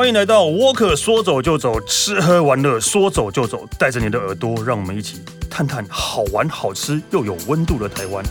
[0.00, 5.20] 欢迎来到沃克，说走就走，吃喝玩乐说走就走，带着你的耳朵，让我们一起
[5.50, 8.24] 探探好玩、好吃又有温度的台湾。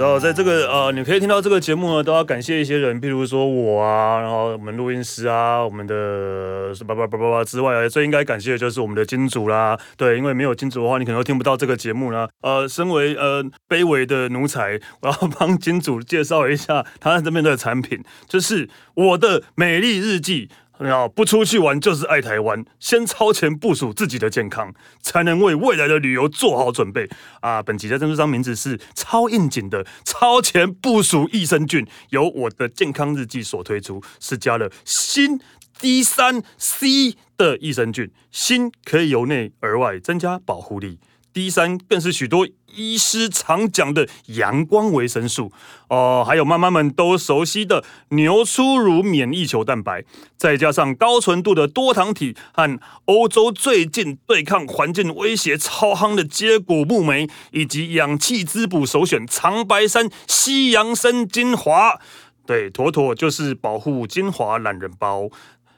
[0.00, 9.78] 然后在这个呃，你可以听到这个节目呢，都要感谢一些人，譬如说我啊，然后我们录音师啊，我们的叭叭叭叭叭之外，最应该感谢的就是我们的金主啦。
[9.98, 12.26] 对，因为没有金主的话，你可能都听不到这个节目呢。
[12.40, 20.48] 呃，身为呃卑微的奴才，我要帮金主介绍一下他这边的产品，就是我的美丽日记。
[20.88, 27.08] 要不出去玩就是爱台湾，先超前部署自己的健康，才能为未来的旅游做好准备
[27.40, 27.62] 啊！
[27.62, 35.38] 本集的赞助商名字是超应景的超前部署益生菌，由我的健康日记所推出，是加了锌
[35.78, 40.98] D 三 C 的益生菌，锌可以由内而外增加保护力。
[41.32, 45.52] D 三更是许多医师常讲的阳光维生素
[45.88, 50.04] 哦，还有妈妈们都熟悉的牛初乳免疫球蛋白，
[50.36, 62.00] 再加上高纯度的多糖体和欧洲最近对抗环境威胁超夯的接骨木莓，以及氧气滋补首选长白山西洋参精华，
[62.46, 65.28] 对，妥妥就是保护精华懒人包。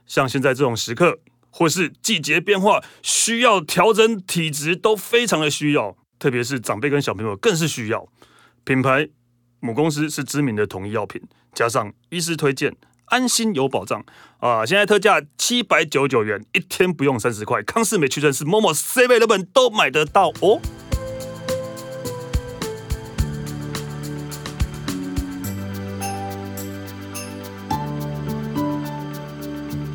[0.06, 1.18] 像现在这种时刻。
[1.52, 8.08] 或是季节变化需要调整体质，都非常的需要，特别是长辈跟小朋友更是需要。
[8.64, 9.08] 品牌
[9.60, 12.74] 母公司是知名的统一药品，加上医师推荐，
[13.06, 14.04] 安心有保障
[14.38, 14.64] 啊！
[14.64, 20.60] 现在特价七百九十九元，一天不用三十块，康氏美屈臣氏、某某 C 位日本都买得到哦。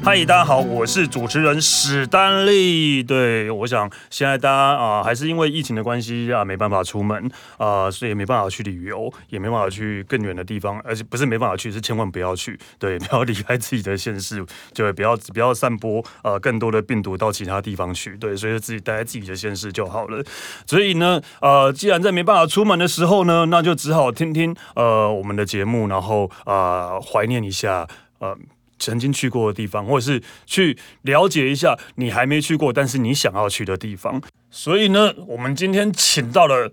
[0.07, 3.03] 嗨，大家好，我是主持人史丹利。
[3.03, 20.23] 对，我想现在大家啊，还是因为疫情的关系啊，没办法出门啊，所以没办法去旅游，也没办法去更远的地方，而且不是没办法去，是千万不要去，对，不要离开自己的县市，就不要不要散播呃更多的病毒到其他地方去，对，所以自己待在自己的县市就好了。
[20.65, 27.85] 所以呢，呃，既然在没办法出门的时候呢，那就只好听听呃我们的节目，然后啊怀念一下
[28.19, 28.37] 呃。
[28.79, 34.21] 曾经去过的地方，或者是去了解一下你还没去过，但是你想要去的地方。
[34.49, 36.71] 所以呢，我们今天请到了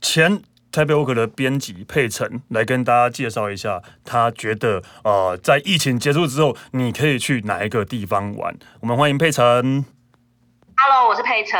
[0.00, 8.56] 前台北 Walker 的编辑佩岑来跟大家介绍一下，他觉得呃，在疫情结束之后，你可以去哪一个地方玩？
[8.80, 9.97] 我们欢迎佩岑。
[10.80, 11.58] Hello，我是佩晨，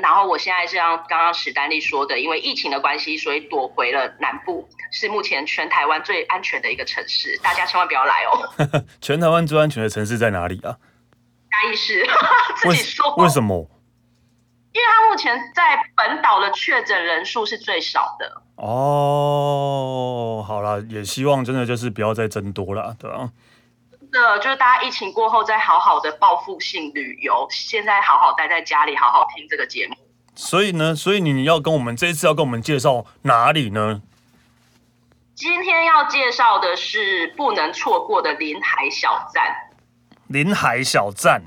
[0.00, 8.84] 然后我现在是像刚刚史丹利说的，因为疫情的关系，所以躲回了南部，是目前全台湾最安全的一个城市，大家千万不要来哦。
[9.02, 10.78] 全台湾最安全的城市在哪里啊？
[11.50, 12.06] 嘉义市，
[12.56, 13.14] 自己说。
[13.16, 13.68] 为什么？
[14.72, 18.42] 因为他目前在本岛的确诊人数是最少的。
[18.56, 23.28] 哦，好了，也希望真的就是不要再增多了，对吧？
[24.14, 29.94] 的就是大家疫情过后再好好的报复性旅游，现在好好待在家里，好好听这个节目。
[30.34, 34.00] 所以呢，所以你要跟我们这一次要跟我们介绍哪里呢？
[35.34, 39.54] 今天要介绍的是不能错过的临海小站。
[40.28, 41.42] 临海小站。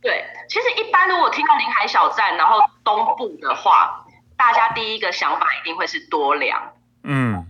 [0.00, 4.04] 对，其实一般如果听到临海小站，然后东部的话，
[4.36, 6.72] 大家第一个想法一定会是多良。
[7.04, 7.46] 嗯。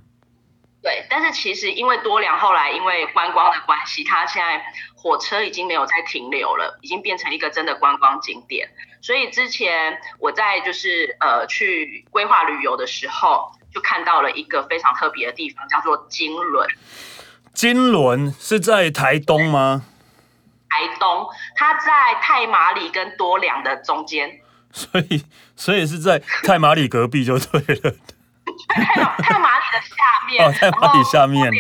[0.85, 4.63] 对，但是其实因为多良后来因为观光的关系，它现在
[4.95, 8.69] 火车已经没有再停留了，已经变成一个真的观光景点。
[9.01, 16.69] 所以之前我在就是呃去规划旅游的时候，就看到了一个非常特别的地方，叫做金轮。
[17.55, 19.85] 金轮是在台东吗？
[20.69, 24.41] 台东，它在太麻里跟多良的中间。
[24.71, 25.25] 所以，
[25.57, 27.95] 所以是在太麻里隔壁就对了。
[28.69, 31.51] 太太麻里的下面，哦，太麻里下面，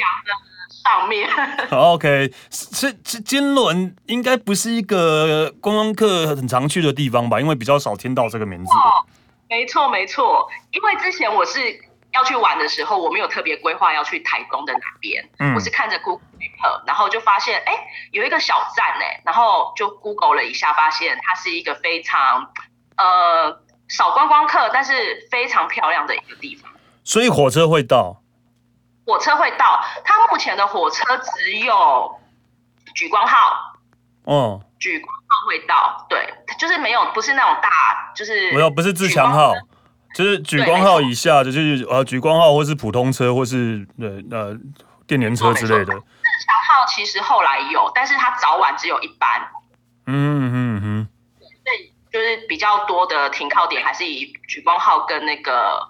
[0.84, 1.28] 上面。
[1.71, 7.41] OK，是是金轮应该不是一个观光客很常去的地方吧？
[7.41, 8.71] 因为比较少听到这个名字。
[8.72, 9.04] 哦，
[9.49, 11.60] 没错没错，因为之前我是
[12.13, 16.21] 要去玩的时候，我没有特别规划要去台东的哪边，嗯，我是看着 Google
[16.86, 17.72] 然后就发现哎
[18.13, 22.51] 有一个小站哎，然后就 Google 了一下，发现它是一个非常
[22.97, 26.71] 呃少观光客，但是非常漂亮的一个地方。
[27.04, 28.22] 所以火车会到，
[29.04, 29.84] 火车会到。
[30.04, 32.18] 它目前的火车只有
[32.97, 33.77] 莒光号，
[34.24, 39.53] 哦，莒光号会到，对，就是没有，不是那种大，就是没有，不是自强号，
[40.15, 44.57] 就是莒光号以下的，就是呃，莒光号或是普通车，或是呃呃
[45.07, 45.84] 电联车之类的。
[45.84, 49.47] 自强号其实后来有，但是它早晚只有一班。
[50.07, 51.09] 嗯嗯嗯，
[51.39, 55.86] 所以就是比较多的停靠点还是以莒光号跟那个。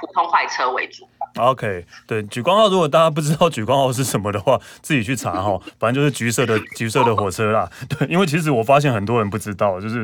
[0.00, 1.08] 普通快车为主。
[1.36, 7.70] OK，对，莒光号，如果大家不知道莒光号是什么的话， 自己去查哈，反正就是橘色的 橘色的火车啦。
[7.88, 10.00] 对，因为其实我发现很多人不知道，就是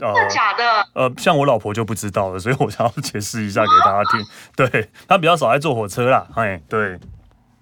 [0.00, 0.88] 呃，真的假的？
[0.94, 4.26] 呃，像我老婆就不知道了，所以我想要解释一下给大家听。
[4.56, 6.94] 对，她比较少爱坐火车啦，哎，对。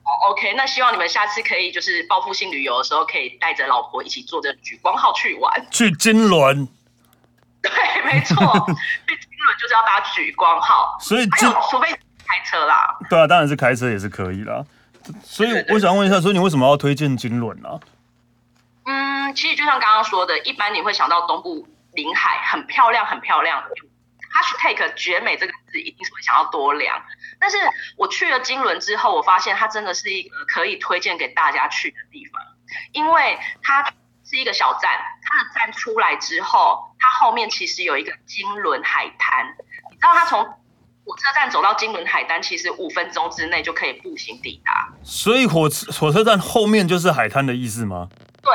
[0.06, 6.68] 哦，OK，那希望你们下次可以就是报复性旅游的时候，可以带着老婆一起坐着莒光号去玩，去金轮。
[7.68, 12.96] 对， 没错，去金轮就是要把它举光号，所以就除非开车啦。
[13.10, 14.64] 对啊，当然是开车也是可以啦。
[15.22, 17.68] 所以我想问一下，所以你为什么要推荐金轮呢？
[18.84, 23.62] 嗯，其实就像刚刚说的，一般你会想到东部临海，很漂亮，很漂亮。
[24.34, 27.02] Hashtag 绝美这个字一定是会想要多良，
[27.40, 27.56] 但是
[27.96, 32.42] 我去了金轮之后，我发现它真的是一个可以推荐给大家去的地方，
[32.92, 33.90] 因为它
[34.28, 34.90] 是一个小站，
[35.22, 39.46] 它的站出来之后，它后面其实有一个金轮海滩，
[39.90, 40.44] 你知道它从
[41.04, 44.88] 火车站走到金轮海滩，其实五分钟之内就可以步行抵达。
[45.04, 48.08] 所以火车火车站后面就是海滩的意思吗？
[48.42, 48.52] 对，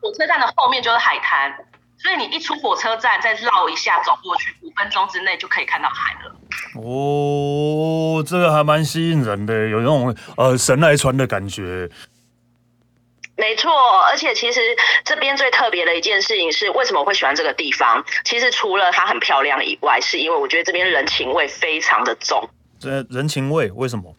[0.00, 1.54] 火车站的后面就是海滩。
[1.98, 6.34] 所以你一出火车站，再绕一下走过去，五分钟之内就可以看到海了。
[6.76, 11.90] 哦，这个还蛮吸引人的，有那种呃神来船的感觉。
[13.40, 13.72] 没错，
[14.10, 14.60] 而且其实
[15.04, 18.04] 这边最特别的一件事情是，为什么我会喜欢这个地方？
[18.22, 22.48] 其实除了它很漂亮以外，是因为我觉得这边人情味非常的重。
[22.78, 24.14] 这人情味为什么？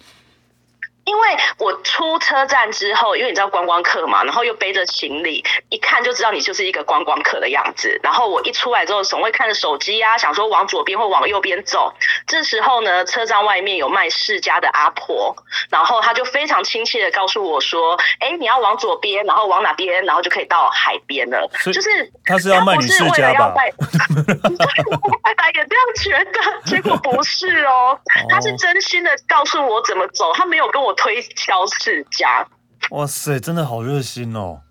[1.05, 7.99] 因为我出车站之后，因为你知道观光客嘛，然后又背着行李，一看就知道你就是一个观光客的样子。
[8.03, 11.93] 然后我一出来之后，总会看着手机啊，想说往左边或往右边走。
[12.27, 15.35] 这时候呢，车站外面有卖世家的阿婆，
[15.69, 23.53] 然后她就非常亲切的告诉我说：“哎，你要往左边，然后往哪边，然后就可以到海边了。”就是他是要卖你世家吧？
[23.53, 27.99] 我本来也这样觉得，结果不是哦，
[28.29, 30.95] 他是真心的告诉我怎么走，他没有跟我。
[31.01, 32.45] 推销世家，
[32.91, 34.61] 哇塞，真的好热心哦！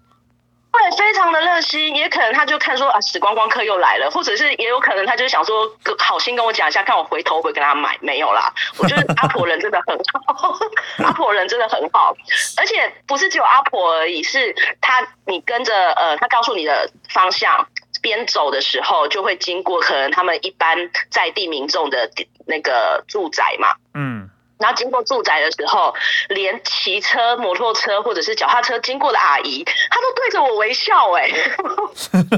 [0.73, 5.69] 对，非常的热心，也可能他就看说啊，死光光客又来了，或者是也有可能他就想说，
[5.99, 8.53] 好心跟我讲一下，看我回头会跟他买，没有啦。
[8.79, 10.57] 我觉得阿婆人真的很好，
[11.05, 12.15] 阿婆人真的很好，
[12.57, 17.67] 而且不是只有阿婆而已，是他你跟着呃，他告诉你的方向，
[18.01, 22.09] 边走的时候就会经过可能他们一般在地民众的
[22.47, 24.31] 那个住宅嘛，嗯。
[24.61, 25.95] 然后经过住宅的时候，
[26.29, 31.31] 连骑车、摩托车或者是脚踏车经过的阿姨，她都对着我微笑，哎，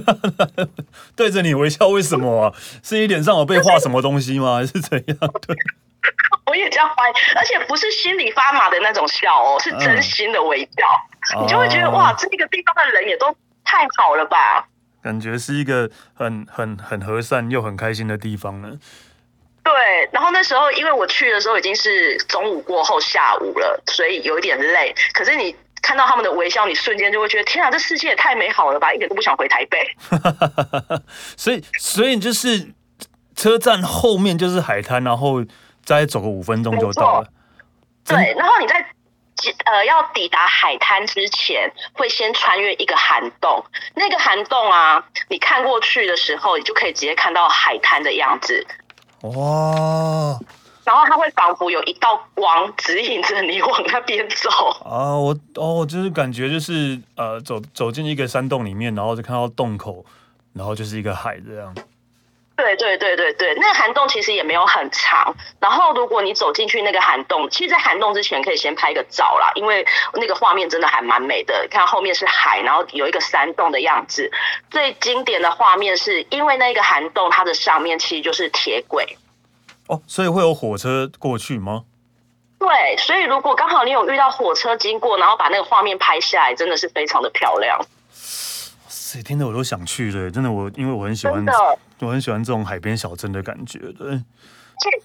[1.16, 2.52] 对着你微笑，为什么啊？
[2.82, 4.54] 是你脸上有被画什么东西吗？
[4.56, 5.16] 还是怎样？
[5.46, 5.56] 对，
[6.46, 10.86] 我也这样怀疑，而且不是心里发麻的那种笑哦，是真心的微笑，
[11.36, 13.34] 嗯、你就会觉得哇，这个地方的人也都
[13.64, 14.66] 太好了吧？
[15.02, 18.78] 感觉是一个很很很和善又很开心的地方呢。
[19.64, 19.72] 对，
[20.10, 24.94] 然后那时候因为我去的时候已经是中午过后下午了，所以有一点累。
[25.14, 29.88] 可是你看到他们的微笑，你瞬间就会觉得天啊，这世界也太美好了吧，一点都不想回台北。
[31.36, 32.72] 所以，所以就是
[33.36, 35.44] 车站后面就是海滩，然后
[35.84, 37.28] 再走个五分钟就到了。
[38.04, 38.84] 对，然后你在
[39.64, 43.64] 呃要抵达海滩之前，会先穿越一个涵洞。
[43.94, 48.66] 那个涵洞啊，你看过去的时候，你就可以直接看到海滩的样子。
[49.22, 50.38] 哇！
[50.84, 54.50] 然后它会仿佛有一道光指引着你往那边走
[54.84, 55.16] 啊！
[55.16, 60.04] 我哦，就是感觉就是呃，走走进一个山洞里面，然后就看到洞口，
[60.52, 61.72] 然后就是一个海这样。
[62.62, 65.34] 对对对对对，那个涵洞其实也没有很长。
[65.58, 71.66] 然后如果你走进去那个涵洞，其实，在涵洞之前可以先拍个照啦，因为那个画面真的还蛮美的。
[71.68, 74.30] 看后面是海，然后有一个山洞的样子。
[74.70, 79.18] 最经典的画面是因为那个涵洞，它的上面其实就是铁轨。
[79.88, 81.82] 哦，所以会有火车过去吗？
[82.60, 87.84] 对，所以如果刚好你有遇到火车经过，然后把那个画面拍下来，真的是非常的漂亮。
[89.12, 91.44] 谁听得我都想去了，真的我，因为我很喜欢，
[92.00, 94.20] 我很喜欢这种海边小镇的感觉，对。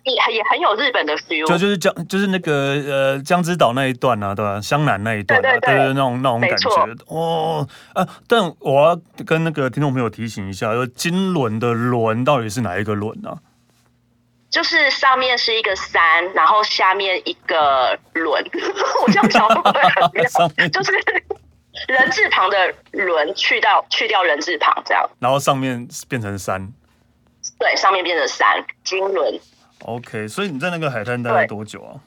[0.05, 2.53] 也也很有日本的 feel，就就是江就是那个
[2.87, 4.59] 呃江之岛那一段啊，对吧？
[4.59, 6.69] 湘南那一段，啊，对，对，那种那种感觉
[7.05, 8.07] 哦啊！
[8.27, 13.37] 但我要跟那个听众朋友提醒一下，就金轮的轮到底是哪一个轮呢？
[14.49, 18.43] 就是上面是一个山，然后下面一个轮。
[19.05, 20.23] 我这样讲会不会很妙？
[20.69, 20.91] 就是
[21.87, 26.71] 人字旁的轮去到去掉人字旁这样，然后上面变成山。
[27.59, 29.39] 对，上面变成山，金轮。
[29.83, 31.99] OK，所以你在那个海滩待了多久啊？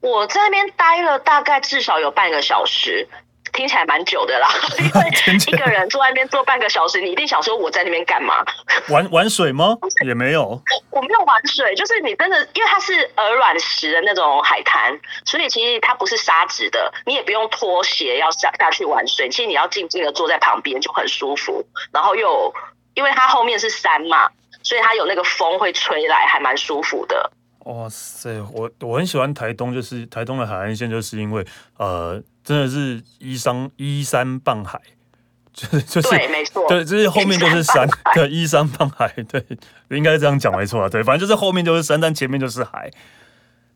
[0.00, 3.08] 我在那边待了大概至少有半个小时。
[3.52, 5.08] 听起来蛮久的啦， 因为
[5.46, 8.44] 一个人坐在那边坐半个小时，你一定想说我在那边干嘛？
[8.88, 9.76] 玩玩水吗？
[10.06, 22.52] 也没有，我没有玩水，就是你真的，因为它是鹅卵石的那种海滩，所以其实它不是沙子的，你也不用脱鞋要下下去玩水，其实你要静静的坐在旁边就很舒服，然后又
[22.94, 24.30] 因为它后面是山嘛，
[24.62, 27.30] 所以它有那个风会吹来，还蛮舒服的。
[27.64, 31.46] 哇塞，我我很喜欢台东，就是台东的海岸线，就是因为
[31.78, 34.80] 呃，真的是依山依山傍海，
[35.52, 39.44] 就是就是对，没错，对，就是后面就是山， 对，依山傍海，对，
[39.90, 42.90] 应该这样讲没错啊，对，反正就是后面就是山，但前面就是海，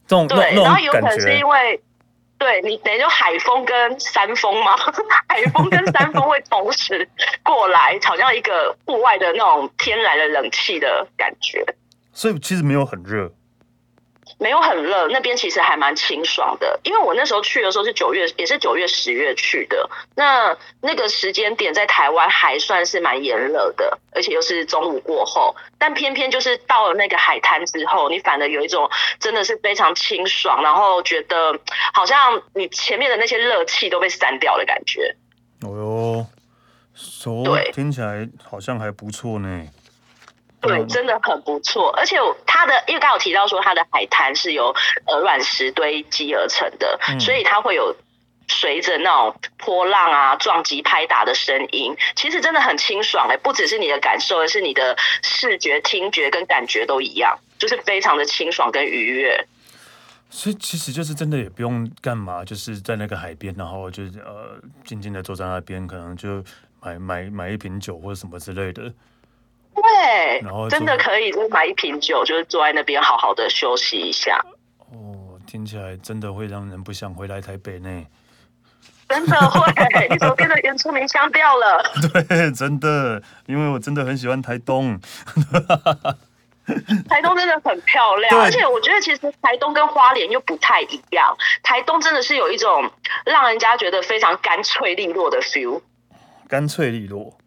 [0.07, 1.81] 这种对，那然后有可能是因为
[2.39, 4.77] 对你等于就海风跟山风嘛，
[5.29, 7.09] 海风跟山风会同时
[7.43, 11.65] 过来，好像一个户外的那种天然的冷气的感觉，
[12.13, 13.33] 所以其实没有很热。
[14.38, 16.78] 没有很热，那边其实还蛮清爽的。
[16.85, 19.88] 因为我那时候去的时候是九月，也是九月、十月去的。
[20.14, 25.57] 那那个时间点在台湾还算是蛮炎热的，而且又是中午过后。
[25.78, 31.59] 但偏偏就是到了那个海滩之后，你反而有一种真的是非常清爽，然后觉得
[31.95, 35.16] 好像你前面的那些热气都被散掉的感觉。
[35.62, 36.26] 哦
[36.95, 39.66] 哟，对，听起来好像还不错呢。
[40.61, 44.75] 对，真的很不错，而且它的，因为刚有提到说它的海滩是由
[45.07, 47.95] 鹅卵石堆积而成的，嗯、所以它会有
[48.49, 59.47] 随着那种波浪啊撞击拍打的声音，其实真的很清爽哎，不只是你的感受，而是你的视觉、听觉跟感觉都一样，就是非常的清爽跟愉悦。
[60.29, 66.43] 所以其实就是真的也不用干嘛，就是在那个海边，然后就是呃静静的坐在那边，可能就
[66.81, 68.93] 买买买一瓶酒或者什么之类的。
[69.76, 74.40] 对，然后真的可以，就买一瓶酒，就是坐在那边好好的休息一下。
[74.90, 78.04] 哦，听起来真的会让人不想回来台北呢。
[79.09, 81.83] 真的会，你怎么变得原住民腔调了？
[82.26, 84.99] 对，真的，因为我真的很喜欢台东。
[87.09, 91.37] 台东真的很漂亮，而且我觉得其实台东跟花莲又不太一样。
[91.62, 92.90] 台东真的是有一种
[93.25, 95.80] 让人家觉得非常干脆利落的 feel。
[96.49, 97.38] 干脆利落。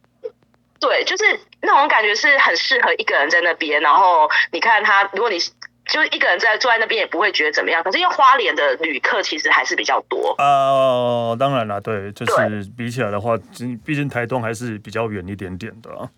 [0.79, 1.24] 对，就是
[1.62, 5.38] 那种感觉是很适合一个人在那边，然后你看他，如果你
[5.86, 7.83] 就一个人在坐在那边，也不会觉得怎么样。
[7.83, 13.38] 可是因为花莲的旅客其实还是比较多哦，当然了，对，就是比起来的话，
[13.86, 16.09] 毕竟台东还是比较远一点点的啊。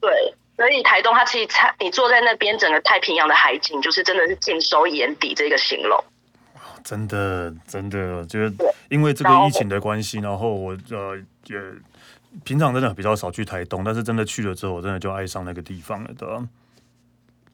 [0.00, 1.48] 对，所以台东它其实
[1.78, 6.02] 你坐在那边，整个太平洋的海景就是真的是尽收眼底这个形容。
[6.82, 8.50] 真的，真的，就是
[8.88, 11.16] 因为这个疫情的关系，然后我呃
[11.48, 11.58] 也。
[12.44, 16.26] 平常真的比较少去台东，但是真的去了之后，我真的就爱上那个地方了的。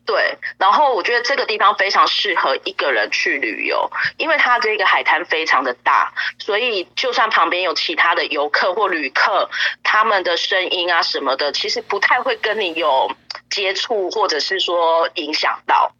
[0.06, 9.48] 对，然后我觉得这个地方非常适合一个人去旅游，因为它这个海滩非常的大，所以就算旁边有其他的游客或旅客，
[9.84, 13.14] 他们的声音啊什么的，其实不太会跟你有
[13.50, 15.92] 接触，或者是说影响到。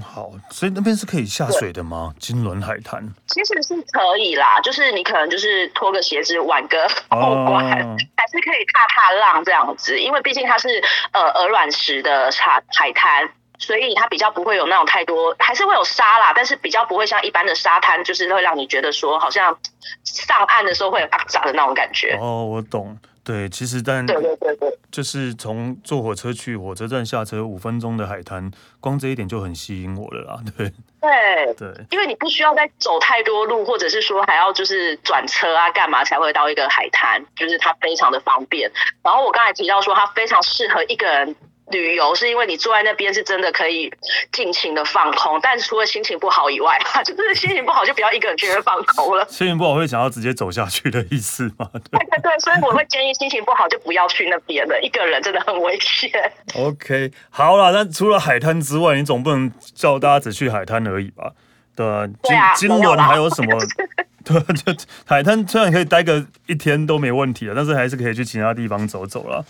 [0.00, 2.14] 好，所以那边是可以下水的吗？
[2.18, 10.68] 金轮海滩其实是可以啦，就是你可能就是脱个鞋子玩个后关，哦、 还是可以踏踏浪这样子，因为毕竟它是
[11.12, 19.56] 呃鹅卵石的海海滩，所以它比较不会有那种太多，还是会有沙啦，但是比较不会像一般的沙滩，就是会让你觉得说好像
[20.04, 22.16] 上岸的时候会有阿杂的那种感觉。
[22.20, 22.98] 哦，我懂。
[23.22, 28.50] 对，其实但对对对对，就是从坐火车去火车站下车五分钟的海滩，
[28.80, 30.40] 光这一点就很吸引我了啦。
[30.56, 38.70] 对对对，因为你不需要再走太多路，或者是说还要就是转车啊干嘛才会到一个海滩，就是它非常的方便。
[39.02, 41.36] 然后我刚才提到说，它非常适合一个人。
[41.70, 43.92] 旅游是因为你坐在那边是真的可以
[44.32, 49.26] 尽情的放空，但除了心情不好以外， 就是心情不好就不要一个人去放空了。
[49.28, 51.68] 心情不好会想要直接走下去的意思吗？
[51.90, 56.10] 对对对，所以我会建议心情不好就不要去那边了，一个人真的很危险。
[56.54, 61.32] OK，好了，那除了海滩之外，你总不能叫大家只去海滩而已吧？
[61.76, 62.06] 对啊，
[62.54, 63.58] 金金轮还有什么？
[64.22, 69.42] 对，就海滩虽然可以待个一天都没问题了，但是还是可以去其他地方走走了。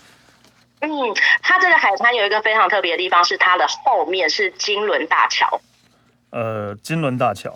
[0.81, 0.89] 嗯，
[1.43, 5.61] 它这个海滩有一个非常特别的地方，是它的后面是金轮大桥。
[6.31, 7.53] 呃，金轮大桥。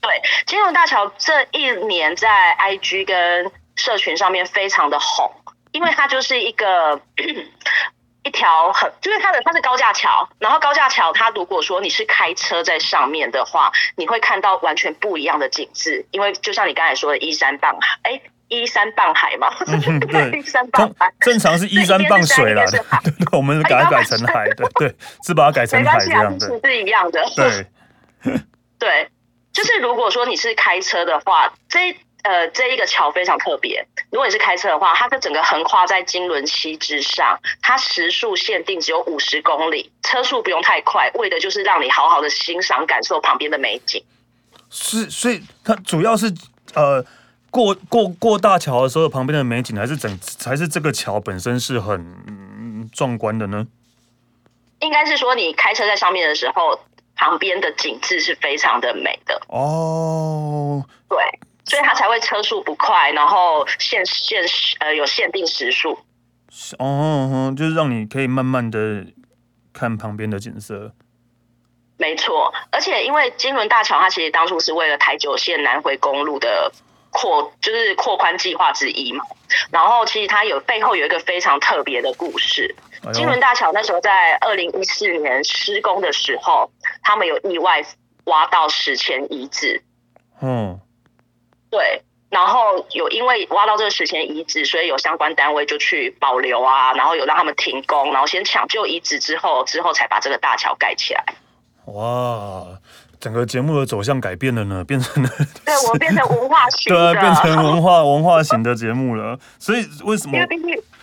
[0.00, 5.30] 对，金轮大桥这一年在 IG 跟社群上面非常的红，
[5.72, 7.00] 因为它就是一个
[8.22, 18.20] 一条很，就是它的它是高架桥，然后高架桥它如果说你是开车在上面的话，你会看到完全不一样的景致，因为就像你刚才说的依山傍海，哎。
[18.50, 22.64] 依山傍海嘛，嗯、 对，依山傍海，正常是依山傍水啦。
[22.66, 22.78] 对
[23.10, 27.24] 对，我们改改成海的，对，是把它改成海这样的，是一样的。
[27.34, 27.66] 对，
[28.78, 29.08] 对，
[29.52, 33.86] 就是如果说你是开车的话，这呃，这一个桥非常特别。
[34.10, 44.04] 如果你是开车的话，它是整个横跨在金轮溪之上，它时速限定只有五十公里，车速不用太快，为的就是让你好好的欣赏、感受旁边的美景。
[44.68, 46.30] 是，所以它主要是
[46.74, 47.02] 呃，
[47.50, 53.66] 过过过大桥的时候，旁边的美景，还是整，还是这个桥本身是很壮观的呢？
[54.80, 56.80] 应该是说，你开车在上面的时候，
[57.14, 59.40] 旁边的景致是非常的美的。
[59.48, 61.18] 哦，对。
[61.66, 64.42] 所以它才会车速不快，然后限限
[64.80, 65.96] 呃有限定时速。
[66.78, 69.06] 哦，哦，就是让你可以慢慢的
[69.72, 70.92] 看旁边的景色。
[71.96, 76.72] 没错，而且因为金轮大桥，它其实当初是为了台九线南回公路的
[77.10, 79.24] 扩，就是扩宽计划之一嘛。
[79.70, 82.74] 然后其实它有背后有一个非常特别的故事。
[83.04, 86.70] 哎、金仑大桥那时候在二零一四年施工的时候，
[87.02, 87.84] 他们有意外
[88.24, 89.82] 挖到史前遗址。
[90.40, 90.80] 嗯。
[91.70, 101.24] 对，然后有因为挖到这个史前遗址，所以有相关单位就去保留啊，然后有让他们停工，然后先抢救遗址之后，之后才把这个大桥盖起来。
[101.86, 102.66] 哇，
[103.20, 105.28] 整个节目的走向改变了呢， 变成了
[105.64, 109.38] 对我们变成文化型的， 对，变成文化文化型的节目了。
[109.58, 110.38] 所以为什么？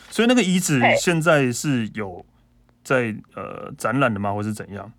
[0.09, 2.25] 所以那个遗址现在是有
[2.83, 4.91] 在呃展览的吗，或是怎样？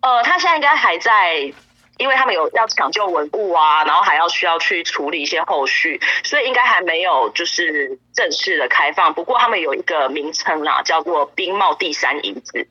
[0.00, 1.54] 呃，他现在应该还在。
[1.96, 9.14] 因为他们有要抢救文物啊，然后还要需要去处理一些后续，所以应该还没有就是正式的开放。
[9.14, 12.66] 不过他们有一个名称啦，叫做兵茂第三遗址。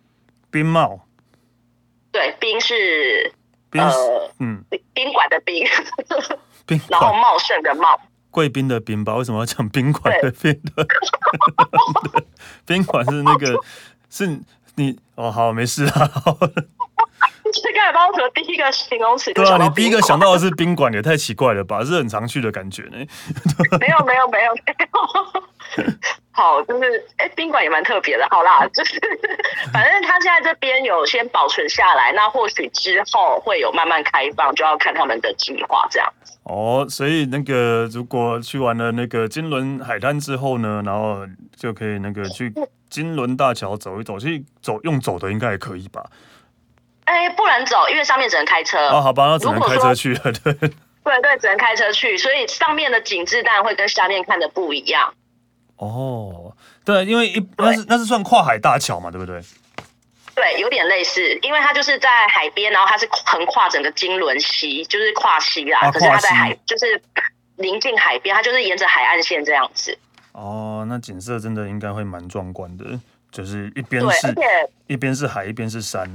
[0.51, 0.99] 兵茂，
[2.11, 3.31] 对，冰是
[3.81, 4.63] 呃嗯
[4.93, 5.65] 宾馆的宾，
[6.65, 7.99] 宾然后茂盛的茂，
[8.29, 9.15] 贵宾的宾吧？
[9.15, 10.61] 为什么要讲宾馆的宾？
[12.65, 13.57] 宾 馆是那个
[14.09, 14.39] 是
[14.75, 16.11] 你哦，好，没事啊。
[17.61, 19.33] 这个还包括第一个形容词。
[19.33, 21.83] 对啊，你第一个想到的是宾馆，也太奇怪了吧？
[21.83, 22.97] 是很常去的感觉呢。
[23.79, 25.83] 没有没有没有没有。
[26.31, 28.27] 好，就是哎，宾馆也蛮特别的。
[28.31, 28.99] 好啦， 就是
[29.71, 36.13] 反正他现在这边有先保存下来，那或许之后会有慢慢开放，就要看他们的计划这样。
[36.43, 41.19] 哦，所以那个如果去完了那个金轮海滩之后呢，然后
[41.55, 42.51] 就可以那个去
[42.89, 46.03] 金轮大桥走一走，去走用走的应该也可以吧？
[47.05, 48.87] 哎，不能走，因为上面只能开车。
[48.89, 50.53] 哦，好吧，那只能开车去了，对。
[51.03, 55.13] 对对，只能开车去，所以上面的景致当然会跟下面看的不一样。
[55.75, 59.41] 哦，对，因为一那是那是算跨海大桥嘛，对不对？
[60.33, 65.79] 对，有点类似，因为它就是在海边，然后它是横跨整个金轮溪，就是跨溪啦。
[65.81, 67.01] 啊、可是它在海，就是
[67.57, 69.97] 临近海边，它就是沿着海岸线这样子。
[70.31, 72.97] 哦，那景色真的应该会蛮壮观的，
[73.29, 74.33] 就是一边是，
[74.87, 76.09] 一边是海，一边是山。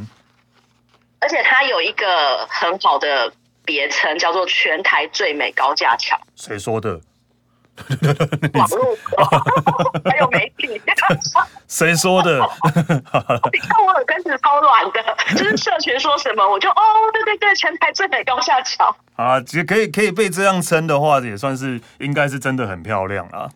[1.21, 3.33] 而且它有一个很好的
[3.65, 6.19] 别称，叫做全台最美高架桥。
[6.37, 7.01] 谁说的？
[8.55, 8.99] 网络
[10.05, 10.81] 还有媒体。
[11.69, 12.41] 谁说的？
[13.53, 16.75] 你看我耳根子超软的，就是社群说什么，我就哦，
[17.13, 18.97] 对对对，全台最美高架桥。
[19.15, 23.49] 啊，其实可以可以被这样称的话，也算是应该是真的很漂亮啊。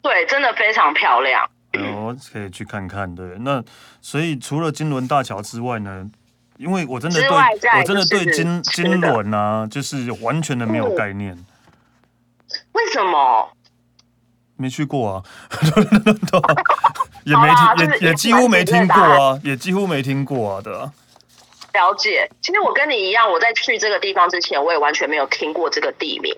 [0.00, 1.46] 对，真的非常漂亮。
[1.74, 3.14] 我可以去看看。
[3.14, 3.62] 对，那
[4.00, 6.08] 所以除了金轮大桥之外呢？
[6.58, 7.28] 因为我真的对，
[7.78, 11.36] 我真的对金金仑啊，就是完全的没有概念。
[12.72, 13.48] 为什么？
[14.56, 15.22] 没去过啊，
[17.24, 20.92] 也没听，也也几乎没听过啊，也几乎没听过啊，对啊。
[21.74, 26.34] 了解，其实我跟你一样，我在去这个地方之前，我也完全没有听过这个地名。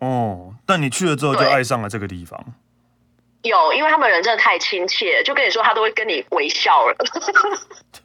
[0.00, 2.44] 哦，但你去了之后就爱上了这个地方。
[3.42, 6.96] 有，因为他们人真的太亲切，就跟你说，他都会跟你微笑了。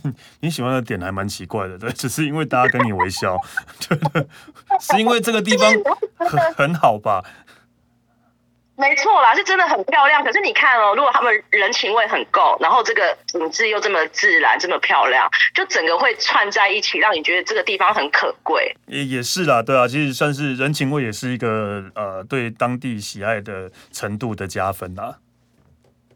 [0.40, 3.38] 你喜欢的点还蛮奇怪的，对， 只是因为大家跟你微笑，
[3.88, 3.98] 对，
[4.80, 5.72] 是因为这个地方
[6.16, 7.22] 很很好吧？
[8.74, 10.24] 没错啦，是真的很漂亮。
[10.24, 18.74] 可是你看哦，如果他们人情味很够，然后这个景致又这么自然、这么漂亮，就整个会串在一起，让你觉得这个地方很可贵。
[18.86, 25.18] 也也是啦，对啊，其实算是人情味，也是一个呃对当地喜爱的程度的加分啦。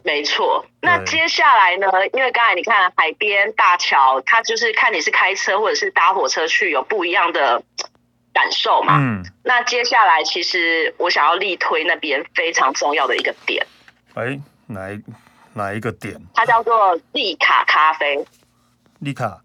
[0.06, 1.88] 没错，那接下来呢？
[2.12, 7.60] 因为刚才你看海边大桥，它就是看你是开车或者是搭火车去，有不一样的
[8.32, 8.98] 感受嘛。
[9.00, 9.24] 嗯。
[9.42, 13.66] 那接下来，其实我想要力推那边非常重要的一个点。
[14.14, 14.38] 哎，
[14.68, 15.02] 哪一
[15.54, 16.14] 哪一个点？
[16.34, 18.24] 它叫做利卡咖啡。
[19.00, 19.40] 利卡。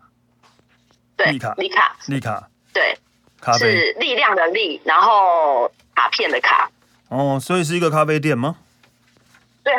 [1.18, 2.48] 对，利卡，利卡，利卡。
[2.72, 2.96] 对，
[3.42, 6.70] 咖啡是力量的力，然后卡片的卡。
[7.10, 8.58] 哦，所以是一个咖啡店吗？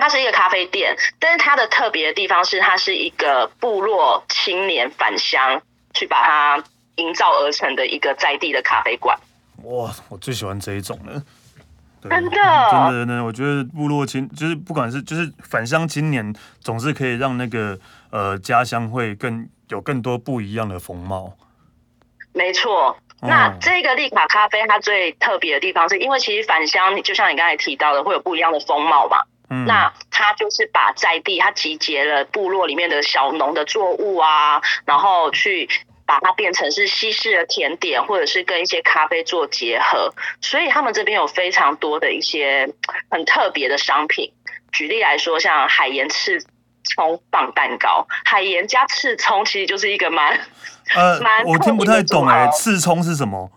[0.03, 5.63] 对，它是一个咖啡店，但是它的特别的地方是，它是一个部落青年返乡
[5.95, 6.65] 去把它
[6.97, 9.17] 营造而成的一个在地的咖啡馆。
[9.63, 11.23] 哇，我最喜欢这一种了。
[12.03, 17.79] 真的，真的，真的，我觉得部落青就是不管是就是返乡青年，总是可以让那个
[18.11, 21.33] 呃家乡会更有更多不一样的风貌。
[22.35, 29.19] 没错，那这个利卡咖啡它最特别的地方，是因为其实返乡，就像你刚才提到的，会有不一样的风貌嘛。
[29.53, 29.67] 嗯。
[29.67, 35.69] 那他就是把在地，他集结了部落里面的小农的作物啊，然后去。
[36.05, 40.13] 把它变成是西式的甜点，或者是跟一些咖啡做结合，
[40.43, 42.69] 所以他们这边有非常多的一些
[43.09, 44.31] 很特别的商品。
[44.73, 46.45] 举例来说，像海盐赤
[46.85, 50.39] 葱棒蛋糕，海盐加赤葱其实就是一个蛮
[50.95, 53.51] 呃，蛮我听不太懂哎，赤葱是什么？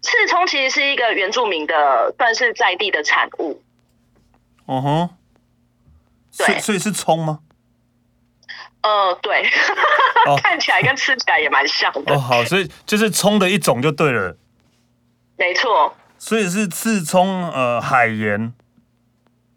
[0.00, 3.60] 赤葱其实是一个原住民的，算是在地的产物。
[4.68, 5.08] 哦吼，
[6.36, 7.40] 对，所以是葱吗？
[8.82, 9.42] 呃，对，
[10.42, 12.14] 看起来跟吃起来也蛮像的。
[12.14, 14.36] 哦，好，所以就是葱的一种就对了。
[15.36, 15.96] 没错。
[16.18, 18.52] 所以是刺葱呃海盐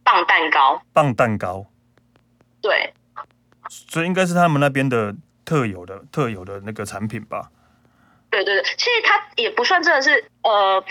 [0.04, 0.82] 棒蛋糕。
[0.94, 1.66] 棒蛋糕。
[2.62, 2.94] 对。
[3.70, 7.52] 所以应该是他们那边的特有的特有的那个产品吧？
[8.30, 10.82] 对对对，其实它也不算真的是呃，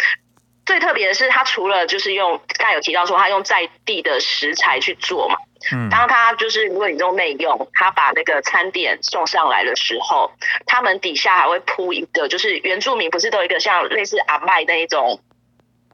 [0.67, 5.37] 最特别的是它除了就是用刚才有提到说它用在地的食材去做嘛。
[5.73, 10.31] 嗯，当他就是如果你用内用，他把那个餐点送上来的时候，
[10.65, 15.21] 他们底下还会铺一个，就是原住民不是都有一个像类似阿麦那一种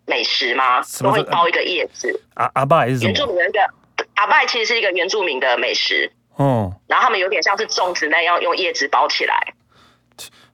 [0.07, 0.83] 美食吗？
[1.02, 2.22] 都会包一个叶子。
[2.35, 3.07] 阿阿麦是什么？
[3.07, 6.12] 原住民的那个阿麦其实是一个原住民的美食。
[6.37, 6.72] 哦。
[6.87, 9.55] 然后他们有点像是粽子那样用叶子包起来。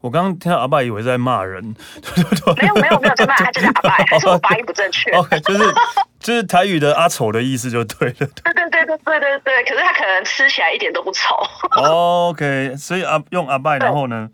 [0.03, 1.63] 我刚刚听到阿拜以为在骂人，
[2.61, 5.11] 没有没有没有在骂，他 就是阿拜，还是我发音不正确？
[5.17, 5.75] OK，就是
[6.19, 8.15] 就是台语的阿丑的意思就对了。
[8.19, 11.37] 对对对对对对对，可是他可能吃起来一点都不丑。
[11.77, 14.29] OK，所以阿用阿拜，然后呢？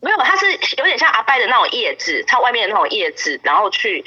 [0.00, 4.04] 没有，它是有点像阿拜的那种叶子，它外面的那种叶子，然后去。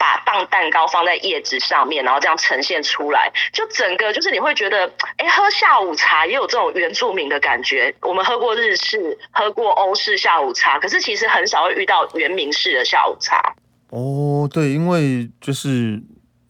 [0.00, 7.94] 把棒蛋糕放在叶子上面，然后这样呈现出来，就整个就是你会觉得，哎、欸，喝下午茶也有这种原住民的感觉。
[8.00, 13.54] 我们喝过日式，喝过欧式下午茶，可是其实很少会遇到原民式的下午茶。
[13.90, 16.00] 哦，对，因为就是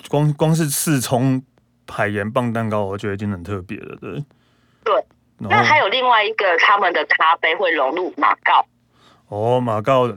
[0.08, 1.42] 光光是刺葱
[1.88, 4.24] 海盐棒蛋糕，我觉得已经很特别了，对。
[4.84, 5.04] 对，
[5.38, 8.64] 那还有另外一个，他们的咖啡会融入马告。
[9.26, 10.08] 哦，马告。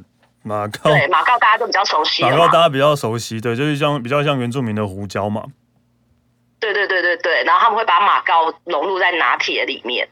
[0.44, 5.44] 马告对马告大家都比较熟悉，马告大家比较熟悉，对，就是像比较像原住民的胡椒嘛。
[6.60, 10.08] 对对对对对，然后他们会把马告融入在拿铁里面。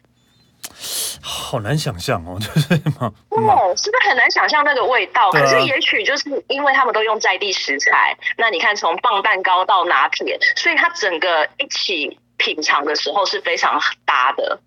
[1.22, 5.30] 好难想象哦， 就是嘛哦，是不是很难想象那个味道？
[5.30, 14.60] 啊、可是也许就是因为他们都用在地食材，那你看从棒蛋糕到拿铁，所以它整个一起品尝的时候是非常搭的。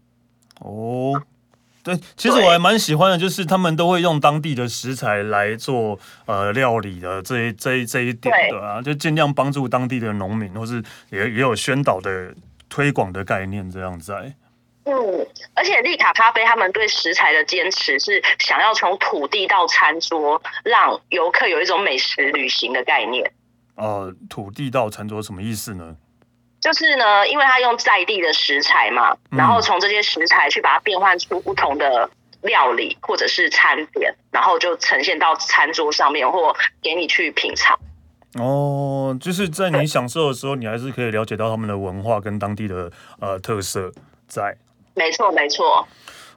[0.61, 1.22] 哦。
[1.85, 12.35] 对，其实我还蛮喜欢的，就是他们都会用当地的食材来做呃料理的这一这一这一点的啊，就尽量帮助当地的农民，或是也也有宣导的
[12.70, 14.35] 推广的概念这样在。
[14.87, 14.94] 嗯，
[15.53, 23.31] 而且丽卡咖啡他们对食材的坚持是想要从土地到餐桌，让游客有一种美食旅行的概念。
[23.77, 25.97] 呃，土地到餐桌什么意思呢？
[26.64, 32.09] 就是呢，因为他用在地的食材嘛，然后从这些食材去把它变换出不同的
[32.40, 37.79] 料理或者是餐点，然后就呈现到餐桌上面或给你去品尝。
[38.37, 43.92] 哦，就是在你享受的时候，你还是可以了解到他们的文化跟当地的呃特色
[44.27, 44.57] 在。
[44.94, 45.87] 没错，没错。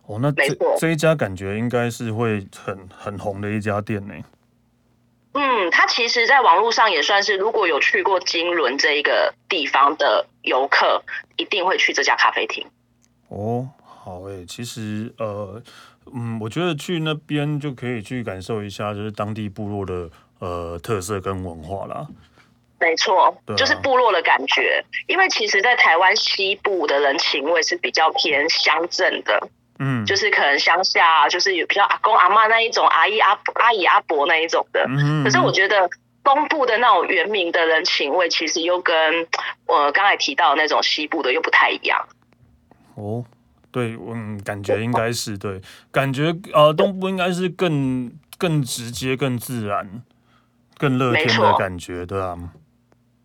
[0.08, 0.44] 哦，那这
[0.78, 4.14] 这一家感觉应该是会很很红的一家店呢。
[5.40, 11.04] 嗯，他其实，在网络上也算是，如果有去过金轮这一个地方的游客，
[11.36, 12.66] 一定会去这家咖啡厅。
[13.28, 15.62] 哦，好诶，其实呃，
[16.12, 22.08] 嗯，我觉得去那边就可以去感受一下，就是当地部落的呃特色跟文化啦。
[22.80, 29.48] 没错，啊、就是部落的感觉，因为其实，在台湾西部的人情味是比较偏乡镇的。
[29.80, 34.86] 嗯，就是可能乡下，就是有比较阿公阿妈那一种，阿姨阿阿姨阿伯那一种的。
[34.88, 35.90] 嗯，可是我觉得
[36.24, 39.28] 东部的那种原民的人情味，其实又跟
[39.66, 42.08] 我刚才提到的那种西部的又不太一样。
[42.96, 43.24] 哦，
[43.72, 45.62] 对，嗯，感觉应该是对，
[45.92, 50.02] 感觉呃东部应该是更更直接、更自然、
[50.78, 52.36] 更乐天的感觉，对啊。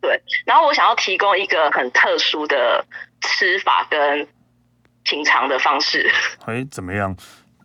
[0.03, 2.85] 对，然后我想要提供一个很特殊的
[3.21, 4.29] 吃法跟。
[5.05, 6.11] 品尝的方式，
[6.47, 7.17] 哎，怎么样？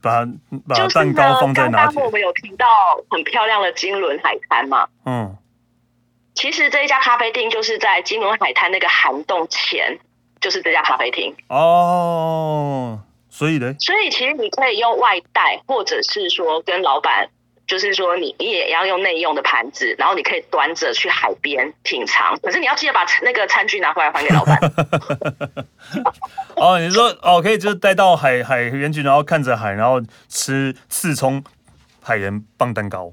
[0.02, 0.26] 把
[0.68, 1.94] 把蛋糕放在哪里？
[1.94, 2.66] 刚刚我们有提到
[3.10, 4.88] 很漂亮的金轮海滩嘛？
[5.06, 5.36] 嗯，
[6.36, 9.98] 其实这一家咖啡厅就是在金轮海滩那个涵洞前，
[10.40, 13.00] 就是这家咖啡厅哦。
[13.30, 13.74] 所以呢？
[13.80, 17.30] 所以其实你可以用外带，或者是说跟老板
[17.68, 22.40] 就是说你你也要用内用的盘子，然后你可以端着去海边品尝。
[22.42, 24.58] 可是你要记得把那个餐具拿回来还给老板。
[26.56, 31.44] 哦，你说哦，可以就是带到海海边去，然后看着海，然后吃刺葱
[32.02, 33.12] 海盐棒蛋糕。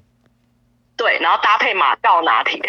[0.96, 2.60] 对，然后搭配马告拿铁。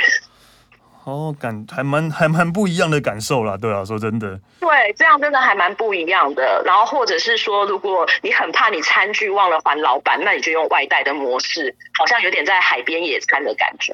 [1.06, 6.64] 哦，感还蛮还蛮不一样的感受啦，对啊，说真的，对，这样真的还蛮不一样的。
[6.66, 13.94] 然后或者是说，如果你很怕你餐具忘了还老板，那你就用外带的模式，好像有点在海边野餐的感觉。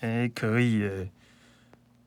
[0.00, 1.08] 哎、欸，可以耶。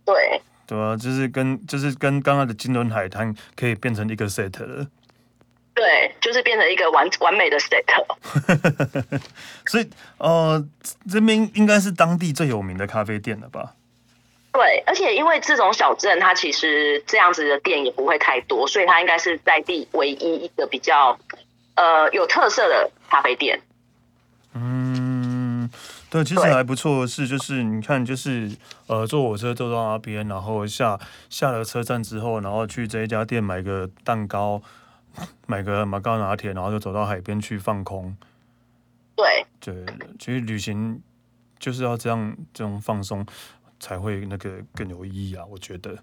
[0.05, 4.88] 对，对啊，就是跟就是跟刚刚的金轮海滩可以变成一个 set 了。
[5.73, 7.83] 对，就是变成一个完完美的 set。
[9.67, 10.65] 所以，呃，
[11.12, 13.73] 这边应该是当地最有名的咖啡店了吧？
[14.57, 21.15] 对，而且因为这种小镇，它其实这样子的店也不会太多，所以它应该是在地唯一一个比较
[21.75, 23.61] 呃有特色的咖啡店。
[24.55, 25.69] 嗯，
[26.09, 28.49] 对，其实还不错的是，就是你看，就是
[28.87, 34.59] 呃坐火车坐到那边，然后下下了车站之后，然后去这一家店买个蛋糕，
[35.45, 38.17] 买个马高拿铁，然后就走到海边去放空。
[39.15, 39.85] 对，对，
[40.17, 40.99] 其实旅行
[41.59, 43.23] 就是要这样这种放松。
[43.79, 45.43] 才会那个更有意义啊！
[45.49, 45.95] 我觉得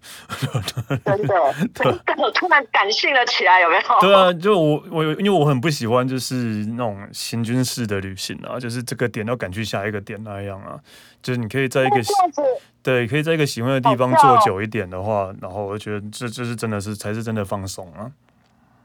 [1.05, 3.83] 真的， 真的突然感性了起来，有没有？
[4.01, 6.35] 对啊，就我我因为我很不喜欢就是
[6.67, 10.79] 那种行军式的旅行啊，就是这个点要赶去下一个点那样啊。
[11.23, 12.01] 就是你可以在一个
[12.83, 18.11] 对，可以在一个喜欢的地方坐久一点的话，然后我觉得这这是真的是才是真的放松啊。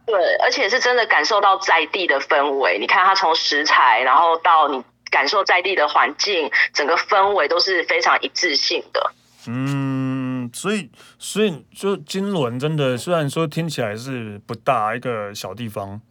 [0.05, 2.79] 对，而且是真的感受到在地的氛围。
[2.79, 4.81] 你看，它从食材，然后到你。
[5.09, 9.11] 感受在地的环境，整个氛围都是非常一致性的。
[9.47, 16.01] 嗯，所以所以就金轮真的，虽然说听起来是不大一个小地方，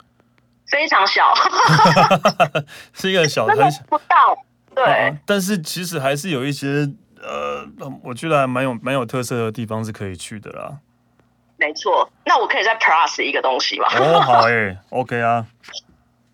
[0.66, 1.32] 非常小，
[2.94, 4.36] 是一个小很小不到
[4.74, 6.88] 对、啊，但是其实还是有一些
[7.22, 7.66] 呃，
[8.02, 10.78] 我觉得还蛮有蛮有特色的地方是可以去的啦。
[11.58, 13.88] 没错，那我可以再 plus 一个东西吗？
[13.98, 15.46] 哦，好诶、欸、，OK 啊。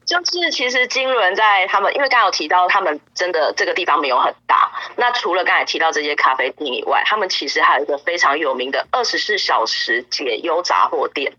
[0.07, 4.71] 就是其实金轮在他们，因为刚刚有提到他们真的这个地方没有很大。
[4.97, 11.33] 那除了刚才提到这些咖啡厅以外，他们其实还有一个非常有名的二十四小时解忧杂货店。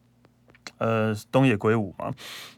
[0.77, 2.11] 呃，东野圭吾吗？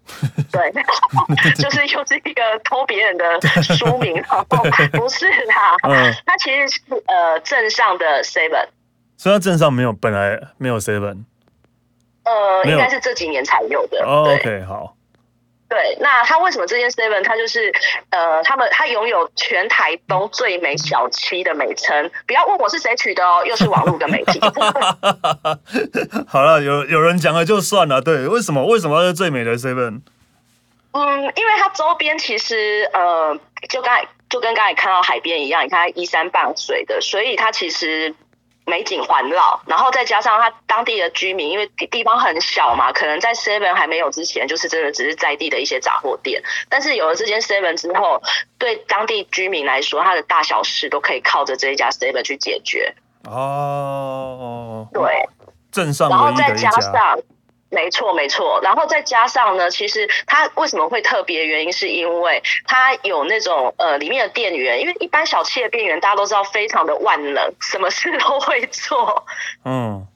[0.52, 0.72] 对，
[1.56, 4.46] 就是又是一个偷别人的书名，然后
[4.94, 5.76] 不是啦。
[5.84, 8.68] 嗯， 它其实是呃镇上的 Seven。
[9.18, 11.26] 所以它镇上没有，本来没有 Seven。
[12.24, 14.04] 呃，应该是这几年才有的。
[14.06, 14.97] 哦、OK，好。
[15.70, 17.72] 对，那他为什么这间 Seven 他就是
[18.10, 22.10] 呃，他们他拥有全台东最美小七的美称？
[22.26, 24.40] 不要问我是谁取的哦，又是网络跟媒体。
[26.26, 28.02] 好了，有有人讲了就算了。
[28.02, 30.02] 对，为什么为什么是最美的 Seven？
[30.94, 33.38] 嗯，因为它周边其实呃，
[33.70, 38.16] 就刚才就跟刚才看到海边一样，你看它依山傍水的，所以它其实。
[38.68, 46.44] 美景环绕，然后再加上它当地的居民，因为地方很小嘛，可能在 Seven 还没有之前，就是真的只是在地的一些杂货店。
[46.68, 48.22] 但是有了这间 Seven 之后，
[48.58, 52.94] 对当地居民来说，他的大小事都可以靠着这一家 Seven 去解决。
[53.24, 55.28] 哦，对，
[55.72, 56.70] 镇上唯一的一家。
[57.70, 58.60] 没错，没错。
[58.64, 61.46] 然后再加上呢，其实它为什么会特别？
[61.46, 69.26] 原因是因为它有那种呃，里面的店员，因为一般小气的店员大家都知道非常的万能，什么事都会做。
[69.66, 70.08] 嗯。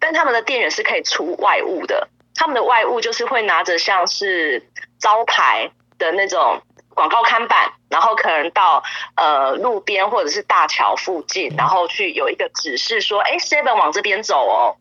[0.00, 4.64] 但他们的店员是可以出外务的，他们的外务就是会拿着像是
[5.00, 6.62] 招牌的那种
[6.98, 8.82] 广告看板，然后可能到
[9.14, 14.74] 呃路边或者是大桥附近，然后去有一个指示说：“哎，Seven 往这边走哦。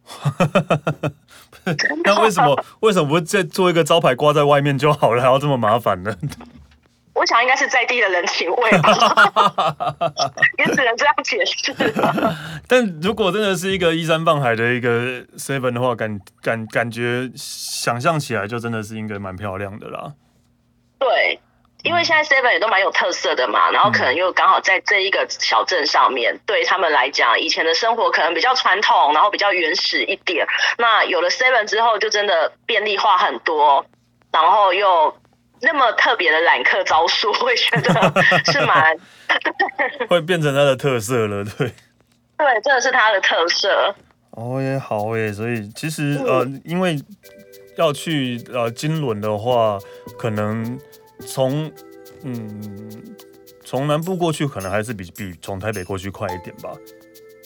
[2.04, 6.18] ”那为什么为什么不再做一个招牌挂在外面就好了，还要这么麻烦呢？
[7.14, 8.92] 我想应该是在地的人情味吧，
[10.58, 11.72] 也只能这样解释。
[12.68, 20.14] 但如果真的是一个依山傍海的一个 seven 的话，感感感觉想象起来就真的是应该蛮漂亮的啦。
[20.98, 21.40] 对。
[21.88, 30.46] 因为现在 Seven 也都蛮有特色的嘛，然后可能又刚好在这一个小镇上面，嗯、对他们来讲，以前的生活可能比较传统，然后比较原始一点。
[30.78, 33.86] 那有了 Seven 之后，就真的便利化很多，
[34.34, 35.16] 然后又
[35.62, 38.14] 那么特别的揽客招数，会觉得
[38.52, 38.98] 是蛮
[40.10, 41.72] 会变成它的特色了，对。
[42.38, 43.96] 对，真的是它的特色。
[44.32, 46.96] 哦也，好耶，所以其实、嗯、呃，因为
[47.78, 49.80] 要去呃金轮的话，
[50.20, 50.78] 可能。
[51.28, 51.72] 从
[52.24, 53.04] 嗯，
[53.64, 56.72] 从南部过去可能还是比比从台北过去快一点吧。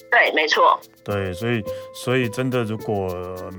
[0.10, 0.80] 对，没错。
[1.04, 1.64] 对，所以
[1.94, 3.10] 所以真的，如果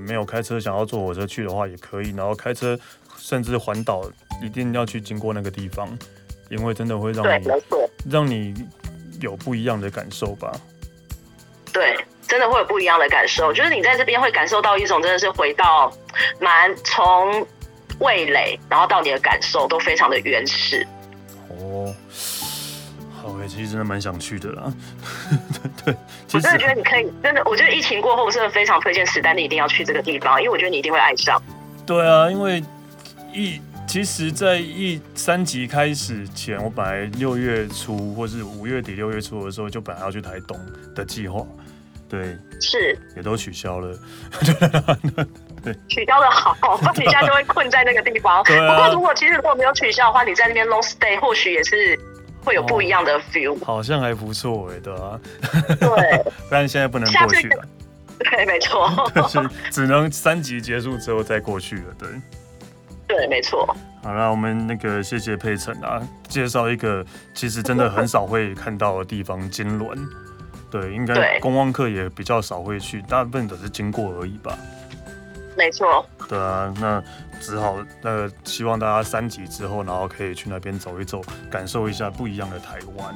[0.07, 2.11] 没有开车想要坐火车去的话，也可以。
[2.15, 2.79] 然后开车
[3.17, 4.03] 甚至环岛，
[4.41, 5.89] 一定要去经过那个地方，
[6.49, 7.47] 因为真的会让你
[8.09, 8.53] 让你
[9.19, 10.51] 有不一样的感受吧。
[11.73, 15.91] 对，真的会有不一样的感受，就是你在这边会感受到一种真的是回到
[16.39, 17.45] 蛮从
[17.99, 20.85] 味蕾，然后到你的感受都非常的原始。
[21.49, 21.93] 哦，
[23.15, 24.73] 好诶，其实真的蛮想去的啦。
[25.85, 25.95] 对，
[26.33, 31.41] 我真的觉得你可以，真的，我觉得疫情过后，我真的非常推荐史丹利一定要去这个地方，因为我觉得你一定会爱上。
[31.85, 32.63] 对啊，因为
[33.33, 40.59] 一其实，在一三级开始前，我本来六月初或是五月底六月初的时候，就本来要去台东
[40.95, 41.45] 的计划，
[42.09, 43.95] 对，是也都取消了。
[45.63, 48.43] 对，取消的好， 不然你现在就会困在那个地方。
[48.43, 48.75] 对啊。
[48.75, 51.97] 不过如果其实如果没有取消的话，你在那边 long stay，或许也是
[52.43, 53.53] 会有不一样的 feel。
[53.53, 55.19] 哦、好像还不错哎，对啊。
[55.79, 56.25] 对。
[56.51, 57.63] 但现在不能过去了。
[58.19, 58.89] 对，没错。
[59.29, 62.09] 是 只能三集结束之后再过去了，对。
[63.05, 63.65] 对，没错。
[64.01, 69.97] 好了，我们那个谢谢佩岑啊，介绍一个其实真的很少会看到的地方——金仑。
[70.71, 74.57] 对，应该观光客也比较少会去，大部分都是经过而已吧。
[75.55, 76.05] 没错。
[76.27, 77.03] 对啊，那
[77.39, 83.15] 只好呃，希望大家三级之后，然后可以去那边走一走，感受一下不一样的台湾。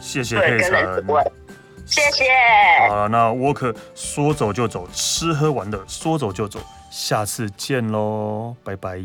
[0.00, 0.96] 谢谢佩晨。
[1.84, 2.24] 谢谢。
[2.88, 6.58] 好了，那我可说走就走，吃喝玩乐说走就走，
[6.90, 9.00] 下次见喽，拜拜。